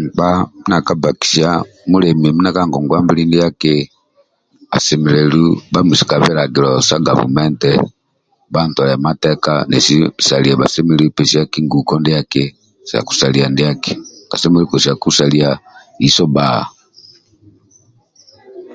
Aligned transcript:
Nkpa 0.00 0.28
mindi 0.40 0.72
aka 0.80 0.92
bbakisia 0.96 1.50
mulemi 1.90 2.28
mindia 2.32 2.56
ka 2.56 2.62
ngongwa 2.68 2.98
mbili 3.04 3.22
ndiaki 3.26 3.74
asemelelu 4.76 5.44
bhamuise 5.72 6.04
ka 6.10 6.16
bilagilo 6.24 6.70
sa 6.88 6.96
gavumenti 7.06 7.72
bhantolie 8.52 9.02
mateka 9.06 9.52
nesi 9.70 9.94
salia 10.26 10.58
bhasemelelu 10.60 11.14
pesiaki 11.16 11.58
nguko 11.66 11.94
sa 12.90 12.98
kusalia 13.08 13.46
ndiaki 13.50 13.92
kasemelelu 14.30 14.68
koliisaku 14.70 15.08
saalia 15.16 15.50
iso 16.06 16.24
bba 16.30 16.46